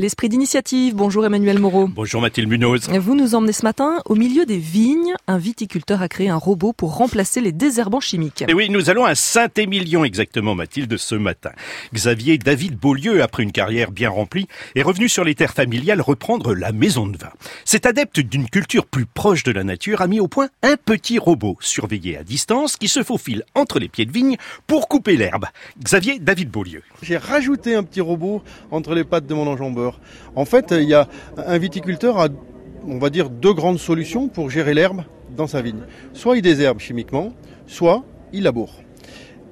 L'esprit 0.00 0.28
d'initiative. 0.28 0.94
Bonjour 0.94 1.26
Emmanuel 1.26 1.58
Moreau. 1.58 1.88
Bonjour 1.88 2.20
Mathilde 2.20 2.48
Munoz. 2.48 2.88
Vous 2.88 3.16
nous 3.16 3.34
emmenez 3.34 3.52
ce 3.52 3.64
matin 3.64 4.00
au 4.04 4.14
milieu 4.14 4.46
des 4.46 4.56
vignes. 4.56 5.12
Un 5.26 5.38
viticulteur 5.38 6.02
a 6.02 6.08
créé 6.08 6.28
un 6.28 6.36
robot 6.36 6.72
pour 6.72 6.94
remplacer 6.96 7.40
les 7.40 7.50
désherbants 7.50 7.98
chimiques. 7.98 8.44
Et 8.46 8.54
oui, 8.54 8.70
nous 8.70 8.90
allons 8.90 9.04
à 9.04 9.16
Saint-Émilion 9.16 10.04
exactement 10.04 10.54
Mathilde 10.54 10.96
ce 10.96 11.16
matin. 11.16 11.50
Xavier 11.92 12.38
David 12.38 12.76
Beaulieu, 12.76 13.24
après 13.24 13.42
une 13.42 13.50
carrière 13.50 13.90
bien 13.90 14.08
remplie, 14.08 14.46
est 14.76 14.82
revenu 14.82 15.08
sur 15.08 15.24
les 15.24 15.34
terres 15.34 15.52
familiales 15.52 16.00
reprendre 16.00 16.54
la 16.54 16.70
maison 16.70 17.08
de 17.08 17.18
vin. 17.18 17.32
Cet 17.64 17.84
adepte 17.84 18.20
d'une 18.20 18.48
culture 18.48 18.86
plus 18.86 19.04
proche 19.04 19.42
de 19.42 19.50
la 19.50 19.64
nature 19.64 20.00
a 20.00 20.06
mis 20.06 20.20
au 20.20 20.28
point 20.28 20.48
un 20.62 20.76
petit 20.76 21.18
robot 21.18 21.56
surveillé 21.58 22.16
à 22.16 22.22
distance 22.22 22.76
qui 22.76 22.86
se 22.86 23.02
faufile 23.02 23.42
entre 23.56 23.80
les 23.80 23.88
pieds 23.88 24.06
de 24.06 24.12
vigne 24.12 24.36
pour 24.68 24.86
couper 24.86 25.16
l'herbe. 25.16 25.46
Xavier 25.82 26.20
David 26.20 26.52
Beaulieu. 26.52 26.84
J'ai 27.02 27.16
rajouté 27.16 27.74
un 27.74 27.82
petit 27.82 28.00
robot 28.00 28.44
entre 28.70 28.94
les 28.94 29.02
pattes 29.02 29.26
de 29.26 29.34
mon 29.34 29.48
enjambeur. 29.48 29.87
En 30.34 30.44
fait, 30.44 30.72
il 30.76 30.88
y 30.88 30.94
a 30.94 31.08
un 31.36 31.58
viticulteur 31.58 32.18
a, 32.18 32.28
on 32.86 32.98
va 32.98 33.10
dire, 33.10 33.30
deux 33.30 33.52
grandes 33.52 33.78
solutions 33.78 34.28
pour 34.28 34.50
gérer 34.50 34.74
l'herbe 34.74 35.02
dans 35.36 35.46
sa 35.46 35.62
vigne. 35.62 35.82
Soit 36.12 36.36
il 36.36 36.42
désherbe 36.42 36.80
chimiquement, 36.80 37.32
soit 37.66 38.04
il 38.32 38.42
laboure. 38.44 38.74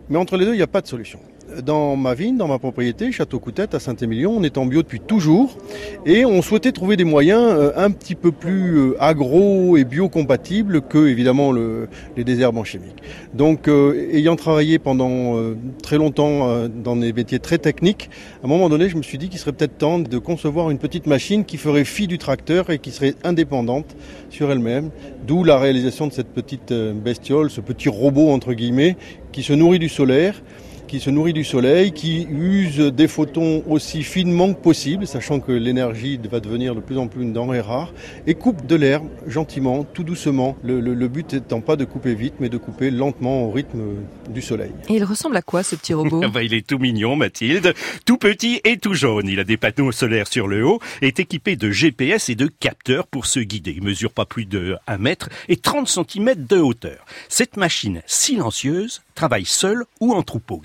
Mais 0.09 0.19
entre 0.19 0.37
les 0.37 0.45
deux, 0.45 0.55
il 0.55 0.59
n'y 0.59 0.63
a 0.63 0.69
pas 0.69 0.81
de 0.81 0.87
solution 0.87 1.21
dans 1.65 1.97
ma 1.97 2.15
vigne, 2.15 2.37
dans 2.37 2.49
ma 2.49 2.59
propriété, 2.59 3.13
Château 3.13 3.39
Coutette 3.39 3.75
à 3.75 3.81
Saint-Émilion, 3.81 4.35
on 4.37 4.43
est 4.43 4.59
en 4.59 4.67
bio 4.67 4.83
depuis 4.83 5.01
toujours 5.01 5.57
et 6.05 6.25
on 6.25 6.43
souhaitait 6.43 6.73
trouver 6.73 6.97
des 6.97 7.05
moyens 7.05 7.43
euh, 7.43 7.73
un 7.77 7.91
petit 7.91 8.15
peu 8.15 8.33
plus 8.33 8.79
euh, 8.79 8.97
agro 9.03 9.77
et 9.77 9.85
biocompatibles 9.85 10.83
que 10.83 11.07
évidemment 11.07 11.53
le, 11.53 11.89
les 12.17 12.25
désherbants 12.25 12.65
chimiques. 12.65 13.03
Donc 13.35 13.69
euh, 13.69 14.09
ayant 14.13 14.37
travaillé 14.37 14.79
pendant 14.79 15.37
très 15.83 15.99
longtemps 15.99 16.69
dans 16.69 16.97
des 16.97 17.13
métiers 17.13 17.39
très 17.39 17.59
techniques, 17.59 18.11
à 18.43 18.47
un 18.47 18.49
moment 18.49 18.69
donné 18.69 18.89
je 18.89 18.97
me 18.97 19.03
suis 19.03 19.19
dit 19.19 19.29
qu'il 19.29 19.39
serait 19.39 19.53
peut-être 19.53 19.79
temps 19.79 19.99
de 19.99 20.19
concevoir 20.19 20.71
une 20.71 20.79
petite 20.79 21.07
machine 21.07 21.45
qui 21.45 21.57
ferait 21.57 21.85
fi 21.85 22.07
du 22.07 22.19
tracteur 22.19 22.71
et 22.71 22.79
qui 22.79 22.91
serait 22.91 23.15
indépendante 23.25 23.97
sur 24.31 24.51
elle-même, 24.51 24.91
d'où 25.27 25.45
la 25.45 25.59
réalisation 25.59 26.07
de 26.07 26.13
cette 26.13 26.29
petite 26.29 26.73
bestiole, 26.73 27.51
ce 27.51 27.61
petit 27.61 27.89
robot 27.89 28.31
entre 28.31 28.53
guillemets 28.53 28.97
qui 29.33 29.43
se 29.43 29.53
nourrit 29.53 29.79
du 29.79 29.89
solaire 29.89 30.43
qui 30.87 31.01
se 31.01 31.11
nourrit 31.11 31.33
du 31.33 31.45
soleil, 31.45 31.93
qui 31.93 32.27
use 32.31 32.79
des 32.79 33.09
photons 33.09 33.63
aussi 33.69 34.03
finement 34.03 34.53
que 34.53 34.61
possible, 34.61 35.07
sachant 35.07 35.41
que 35.41 35.53
l'énergie 35.53 36.19
va 36.31 36.41
devenir 36.41 36.75
de 36.75 36.81
plus 36.81 36.99
en 36.99 37.09
plus 37.09 37.23
une 37.23 37.33
denrée 37.33 37.61
rare, 37.61 37.93
et 38.27 38.35
coupe 38.35 38.67
de 38.67 38.77
l'herbe 38.77 39.09
gentiment, 39.27 39.85
tout 39.85 40.05
doucement. 40.05 40.57
Le, 40.63 40.81
le, 40.81 41.09
but 41.09 41.35
étant 41.35 41.61
pas 41.61 41.77
de 41.77 41.85
couper 41.85 42.15
vite, 42.15 42.35
mais 42.41 42.49
de 42.49 42.59
couper 42.59 42.91
lentement 42.91 43.45
au 43.45 43.51
rythme 43.51 43.83
du 44.29 44.43
soleil. 44.43 44.73
Et 44.89 44.95
il 44.95 45.05
ressemble 45.05 45.37
à 45.37 45.43
quoi 45.43 45.63
ce 45.63 45.77
petit 45.77 45.95
robot 45.95 46.29
bah, 46.33 46.43
Il 46.43 46.55
est 46.55 46.67
tout 46.67 46.79
mignon, 46.79 47.17
Mathilde, 47.17 47.75
tout 48.05 48.19
petit 48.19 48.61
et 48.65 48.79
tout 48.79 48.95
jaune. 48.95 49.29
Il 49.29 49.41
a 49.41 49.45
des 49.45 49.57
panneaux 49.57 49.93
solaires 49.93 50.29
sur 50.29 50.49
le 50.49 50.65
haut, 50.65 50.81
est 51.03 51.21
équipé 51.21 51.57
de 51.57 51.71
GPS 51.71 52.29
et 52.29 52.35
de 52.35 52.47
capteurs 52.47 53.07
pour 53.07 53.27
se 53.27 53.41
guider. 53.41 53.75
Il 53.77 53.83
mesure 53.83 54.13
pas 54.13 54.25
plus 54.25 54.47
de 54.47 54.77
1 54.87 54.99
mètre 54.99 55.29
et 55.49 55.57
30 55.57 55.89
cm 55.89 56.35
de 56.49 56.59
hauteur. 56.59 57.05
Cette 57.29 57.57
machine 57.57 58.03
silencieuse 58.07 59.03
travaille 59.15 59.47
seule 59.47 59.85
ou 60.01 60.13
en 60.13 60.23
troupeau. 60.23 60.61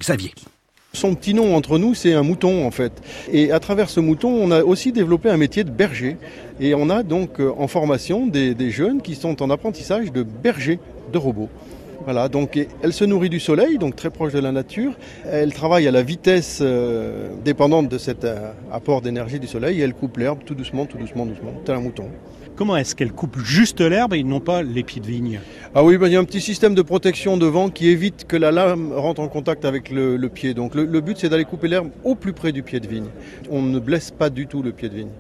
Son 0.93 1.15
petit 1.15 1.33
nom 1.33 1.55
entre 1.55 1.77
nous, 1.77 1.95
c'est 1.95 2.13
un 2.13 2.23
mouton 2.23 2.65
en 2.65 2.71
fait. 2.71 2.91
Et 3.31 3.51
à 3.51 3.59
travers 3.61 3.89
ce 3.89 4.01
mouton, 4.01 4.29
on 4.29 4.51
a 4.51 4.61
aussi 4.61 4.91
développé 4.91 5.29
un 5.29 5.37
métier 5.37 5.63
de 5.63 5.69
berger. 5.69 6.17
Et 6.59 6.75
on 6.75 6.89
a 6.89 7.01
donc 7.01 7.39
euh, 7.39 7.51
en 7.57 7.67
formation 7.67 8.27
des, 8.27 8.71
jeunes 8.71 9.01
qui 9.01 9.15
sont 9.15 9.41
en 9.41 9.49
apprentissage 9.49 10.11
de 10.11 10.23
berger 10.23 10.79
de 11.13 11.17
robots. 11.17 11.49
Voilà, 12.03 12.29
donc 12.29 12.59
elle 12.81 12.93
se 12.93 13.05
nourrit 13.05 13.29
du 13.29 13.39
soleil, 13.39 13.77
donc 13.77 13.95
très 13.95 14.09
proche 14.09 14.33
de 14.33 14.39
la 14.39 14.51
nature. 14.51 14.93
Elle 15.25 15.53
travaille 15.53 15.87
à 15.87 15.91
la 15.91 16.01
vitesse 16.01 16.59
euh, 16.61 17.29
dépendante 17.45 17.89
de 17.89 17.97
cet 17.97 18.25
euh, 18.25 18.51
apport 18.71 19.01
d'énergie 19.01 19.39
du 19.39 19.47
soleil 19.47 19.79
et 19.79 19.83
elle 19.83 19.93
coupe 19.93 20.17
l'herbe 20.17 20.39
tout 20.43 20.55
doucement, 20.55 20.85
tout 20.85 20.97
doucement, 20.97 21.25
doucement, 21.25 21.53
tel 21.63 21.75
un 21.75 21.81
mouton. 21.81 22.05
Comment 22.55 22.75
est-ce 22.75 22.95
qu'elle 22.95 23.11
coupe 23.11 23.39
juste 23.39 23.81
l'herbe 23.81 24.13
et 24.13 24.23
non 24.23 24.39
pas 24.39 24.63
les 24.63 24.83
pieds 24.83 25.01
de 25.01 25.07
vigne 25.07 25.39
Ah 25.73 25.83
oui, 25.83 25.97
ben, 25.97 26.07
il 26.07 26.13
y 26.13 26.15
a 26.15 26.19
un 26.19 26.25
petit 26.25 26.41
système 26.41 26.75
de 26.75 26.81
protection 26.81 27.37
devant 27.37 27.69
qui 27.69 27.87
évite 27.87 28.25
que 28.25 28.35
la 28.35 28.51
lame 28.51 28.93
rentre 28.93 29.21
en 29.21 29.27
contact 29.27 29.63
avec 29.63 29.89
le, 29.89 30.17
pied. 30.27 30.53
Donc 30.53 30.75
le 30.75 31.01
but 31.01 31.17
c'est 31.17 31.29
d'aller 31.29 31.45
couper 31.45 31.67
l'herbe 31.67 31.89
au 32.03 32.15
plus 32.15 32.33
près 32.33 32.51
du 32.51 32.63
pied 32.63 32.79
de 32.79 32.87
vigne. 32.87 33.07
On 33.49 33.61
ne 33.61 33.79
blesse 33.79 34.11
pas 34.11 34.29
du 34.29 34.47
tout 34.47 34.63
le 34.63 34.71
pied 34.71 34.89
de 34.89 34.95
vigne. 34.95 35.11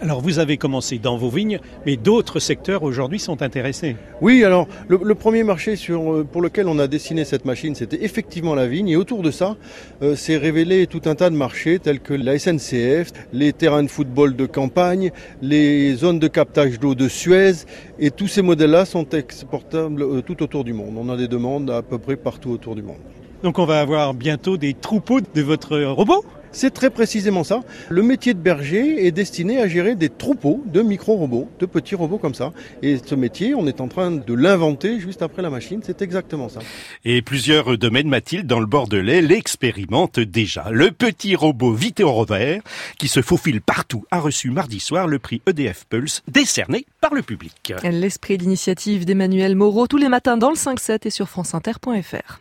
Alors 0.00 0.20
vous 0.20 0.40
avez 0.40 0.56
commencé 0.56 0.98
dans 0.98 1.16
vos 1.16 1.28
vignes, 1.28 1.60
mais 1.86 1.96
d'autres 1.96 2.40
secteurs 2.40 2.82
aujourd'hui 2.82 3.20
sont 3.20 3.42
intéressés. 3.42 3.96
Oui, 4.20 4.42
alors 4.42 4.66
le, 4.88 5.14
premier 5.14 5.44
marché 5.44 5.76
sur, 5.76 6.12
euh, 6.12 6.24
pour 6.24 6.42
lequel 6.42 6.66
on 6.66 6.80
a 6.80 6.88
dessiné 6.88 7.24
cette 7.24 7.44
machine, 7.44 7.76
c'était 7.76 8.02
effectivement 8.04 8.56
la 8.56 8.66
vigne. 8.66 8.88
Et 8.88 8.96
autour 8.96 9.22
de 9.22 9.30
ça, 9.30 9.56
euh, 10.02 10.16
s'est 10.16 10.36
révélé 10.36 10.88
tout 10.88 11.02
un 11.04 11.14
tas 11.14 11.30
de 11.30 11.36
marchés 11.36 11.78
tels 11.78 12.00
que 12.00 12.12
la 12.12 12.38
SNCF, 12.38 13.12
les 13.32 13.52
terrains 13.52 13.84
de 13.84 13.88
football 13.88 14.34
de 14.34 14.46
campagne, 14.46 15.12
les 15.42 15.94
zones 15.94 16.18
de 16.18 16.28
captage 16.28 16.80
d'eau 16.80 16.96
de 16.96 17.08
Suez. 17.08 17.64
Et 18.00 18.10
tous 18.10 18.26
ces 18.26 18.42
modèles-là 18.42 18.86
sont 18.86 19.08
exportables 19.10 20.02
euh, 20.02 20.22
tout 20.22 20.42
autour 20.42 20.64
du 20.64 20.72
monde. 20.72 20.94
On 20.98 21.08
a 21.08 21.16
des 21.16 21.28
demandes 21.28 21.70
à 21.70 21.82
peu 21.82 21.98
près 21.98 22.16
partout 22.16 22.50
autour 22.50 22.74
du 22.74 22.82
monde. 22.82 22.98
Donc 23.44 23.60
on 23.60 23.64
va 23.64 23.80
avoir 23.80 24.12
bientôt 24.12 24.56
des 24.56 24.74
troupeaux 24.74 25.20
de 25.20 25.42
votre 25.42 25.78
robot? 25.78 26.24
C'est 26.54 26.72
très 26.72 26.90
précisément 26.90 27.44
ça. 27.44 27.60
Le 27.90 28.02
métier 28.02 28.32
de 28.32 28.38
berger 28.38 29.06
est 29.06 29.10
destiné 29.10 29.60
à 29.60 29.68
gérer 29.68 29.94
des 29.96 30.08
troupeaux 30.08 30.62
de 30.66 30.82
micro-robots, 30.82 31.48
de 31.58 31.66
petits 31.66 31.94
robots 31.94 32.18
comme 32.18 32.34
ça. 32.34 32.52
Et 32.82 32.98
ce 33.04 33.14
métier, 33.14 33.54
on 33.54 33.66
est 33.66 33.80
en 33.80 33.88
train 33.88 34.10
de 34.12 34.34
l'inventer 34.34 35.00
juste 35.00 35.22
après 35.22 35.42
la 35.42 35.50
machine. 35.50 35.80
C'est 35.84 36.00
exactement 36.00 36.48
ça. 36.48 36.60
Et 37.04 37.22
plusieurs 37.22 37.76
domaines, 37.76 38.08
Mathilde, 38.08 38.46
dans 38.46 38.60
le 38.60 38.66
Bordelais, 38.66 39.20
l'expérimentent 39.20 40.20
déjà. 40.20 40.68
Le 40.70 40.90
petit 40.92 41.34
robot 41.34 41.74
Viteo 41.74 42.10
Rover, 42.10 42.60
qui 42.98 43.08
se 43.08 43.20
faufile 43.20 43.60
partout, 43.60 44.04
a 44.10 44.20
reçu 44.20 44.50
mardi 44.50 44.80
soir 44.80 45.06
le 45.06 45.18
prix 45.18 45.42
EDF 45.46 45.84
Pulse, 45.88 46.22
décerné 46.28 46.86
par 47.00 47.14
le 47.14 47.22
public. 47.22 47.72
L'esprit 47.82 48.38
d'initiative 48.38 49.04
d'Emmanuel 49.04 49.56
Moreau, 49.56 49.86
tous 49.86 49.98
les 49.98 50.08
matins 50.08 50.36
dans 50.36 50.50
le 50.50 50.56
5-7 50.56 51.06
et 51.06 51.10
sur 51.10 51.28
franceinter.fr. 51.28 52.32